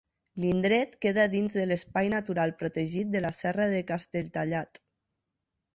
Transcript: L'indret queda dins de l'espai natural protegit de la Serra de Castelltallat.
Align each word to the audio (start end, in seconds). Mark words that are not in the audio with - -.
L'indret 0.43 0.95
queda 1.05 1.25
dins 1.33 1.57
de 1.59 1.65
l'espai 1.67 2.11
natural 2.15 2.55
protegit 2.63 3.13
de 3.17 3.25
la 3.27 3.35
Serra 3.43 3.71
de 3.77 3.87
Castelltallat. 3.95 4.83